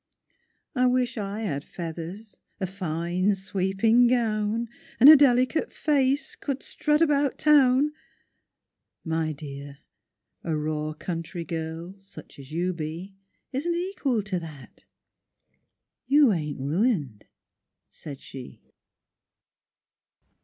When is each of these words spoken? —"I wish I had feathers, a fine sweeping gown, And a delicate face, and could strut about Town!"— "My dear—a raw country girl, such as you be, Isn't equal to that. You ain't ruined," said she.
—"I 0.75 0.87
wish 0.87 1.15
I 1.15 1.41
had 1.41 1.63
feathers, 1.63 2.39
a 2.59 2.65
fine 2.65 3.35
sweeping 3.35 4.07
gown, 4.07 4.67
And 4.99 5.07
a 5.09 5.15
delicate 5.15 5.71
face, 5.71 6.33
and 6.33 6.41
could 6.41 6.63
strut 6.63 7.03
about 7.03 7.37
Town!"— 7.37 7.93
"My 9.05 9.31
dear—a 9.31 10.57
raw 10.57 10.93
country 10.93 11.45
girl, 11.45 11.93
such 11.99 12.39
as 12.39 12.51
you 12.51 12.73
be, 12.73 13.13
Isn't 13.51 13.75
equal 13.75 14.23
to 14.23 14.39
that. 14.39 14.85
You 16.07 16.33
ain't 16.33 16.59
ruined," 16.59 17.27
said 17.87 18.19
she. 18.19 18.59